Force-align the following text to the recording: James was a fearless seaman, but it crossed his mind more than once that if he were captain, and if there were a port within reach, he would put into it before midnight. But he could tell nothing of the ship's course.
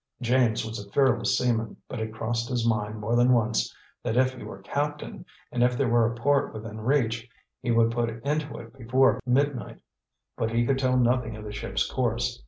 James 0.19 0.65
was 0.65 0.83
a 0.83 0.89
fearless 0.89 1.37
seaman, 1.37 1.77
but 1.87 1.99
it 1.99 2.11
crossed 2.11 2.49
his 2.49 2.65
mind 2.67 2.95
more 2.99 3.15
than 3.15 3.33
once 3.33 3.71
that 4.01 4.17
if 4.17 4.33
he 4.33 4.41
were 4.43 4.63
captain, 4.63 5.27
and 5.51 5.61
if 5.61 5.77
there 5.77 5.87
were 5.89 6.11
a 6.11 6.15
port 6.15 6.55
within 6.55 6.81
reach, 6.81 7.29
he 7.61 7.69
would 7.69 7.91
put 7.91 8.09
into 8.23 8.57
it 8.57 8.75
before 8.75 9.19
midnight. 9.27 9.79
But 10.35 10.49
he 10.49 10.65
could 10.65 10.79
tell 10.79 10.97
nothing 10.97 11.35
of 11.35 11.43
the 11.43 11.53
ship's 11.53 11.87
course. 11.87 12.39